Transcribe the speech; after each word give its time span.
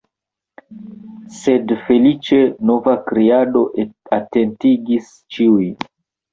Sed, 1.39 1.73
feliĉe, 1.91 2.41
nova 2.71 2.97
kriado 3.11 3.65
atentigis 4.21 5.15
ĉiujn. 5.37 5.81